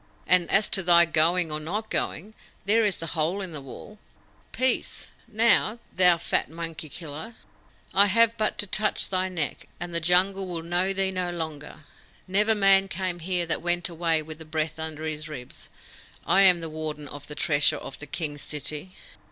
And 0.25 0.49
as 0.49 0.67
to 0.69 0.81
thy 0.81 1.05
going 1.05 1.51
or 1.51 1.59
not 1.59 1.91
going, 1.91 2.33
there 2.65 2.83
is 2.83 2.97
the 2.97 3.05
hole 3.13 3.39
in 3.39 3.51
the 3.51 3.61
wall. 3.61 3.99
Peace, 4.51 5.09
now, 5.27 5.77
thou 5.95 6.17
fat 6.17 6.49
monkey 6.49 6.89
killer! 6.89 7.35
I 7.93 8.07
have 8.07 8.35
but 8.35 8.57
to 8.57 8.65
touch 8.65 9.09
thy 9.09 9.29
neck, 9.29 9.67
and 9.79 9.93
the 9.93 9.99
Jungle 9.99 10.47
will 10.47 10.63
know 10.63 10.91
thee 10.91 11.11
no 11.11 11.29
longer. 11.29 11.81
Never 12.27 12.55
Man 12.55 12.87
came 12.87 13.19
here 13.19 13.45
that 13.45 13.61
went 13.61 13.89
away 13.89 14.23
with 14.23 14.39
the 14.39 14.43
breath 14.45 14.79
under 14.79 15.03
his 15.05 15.29
ribs. 15.29 15.69
I 16.25 16.41
am 16.45 16.61
the 16.61 16.69
Warden 16.69 17.07
of 17.07 17.27
the 17.27 17.35
Treasure 17.35 17.77
of 17.77 17.99
the 17.99 18.07
King's 18.07 18.41
City!" 18.41 18.93